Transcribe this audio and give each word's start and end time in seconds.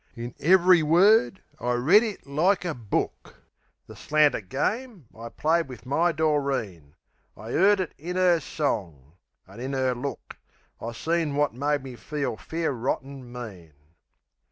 In 0.15 0.33
ev'ry 0.39 0.81
word 0.81 1.43
I 1.59 1.73
read 1.73 2.01
it 2.01 2.25
like 2.25 2.65
a 2.65 2.73
book 2.73 3.35
The 3.85 3.93
slanter 3.93 4.41
game 4.41 5.05
I'd 5.15 5.37
played 5.37 5.67
wiv 5.67 5.85
my 5.85 6.11
Doreen 6.11 6.95
I 7.37 7.51
'eard 7.53 7.81
it 7.81 7.93
in 7.99 8.17
'er 8.17 8.39
song; 8.39 9.17
an' 9.47 9.59
in 9.59 9.75
'er 9.75 9.93
look 9.93 10.39
I 10.81 10.93
seen 10.93 11.35
wot 11.35 11.53
made 11.53 11.83
me 11.83 11.95
feel 11.95 12.35
fair 12.35 12.73
rotten 12.73 13.31
mean. 13.31 13.73